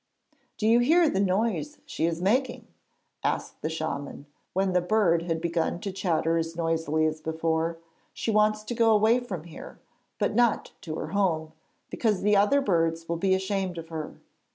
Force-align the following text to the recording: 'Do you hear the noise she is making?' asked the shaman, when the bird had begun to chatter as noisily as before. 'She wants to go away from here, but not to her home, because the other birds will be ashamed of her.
'Do 0.57 0.65
you 0.67 0.79
hear 0.79 1.07
the 1.07 1.19
noise 1.19 1.77
she 1.85 2.07
is 2.07 2.23
making?' 2.23 2.65
asked 3.23 3.61
the 3.61 3.69
shaman, 3.69 4.25
when 4.53 4.73
the 4.73 4.81
bird 4.81 5.21
had 5.21 5.39
begun 5.39 5.79
to 5.79 5.91
chatter 5.91 6.39
as 6.39 6.55
noisily 6.55 7.05
as 7.05 7.21
before. 7.21 7.77
'She 8.11 8.31
wants 8.31 8.63
to 8.63 8.73
go 8.73 8.95
away 8.95 9.19
from 9.19 9.43
here, 9.43 9.77
but 10.17 10.33
not 10.33 10.71
to 10.81 10.95
her 10.95 11.09
home, 11.09 11.51
because 11.91 12.23
the 12.23 12.35
other 12.35 12.61
birds 12.61 13.07
will 13.07 13.17
be 13.17 13.35
ashamed 13.35 13.77
of 13.77 13.89
her. 13.89 14.15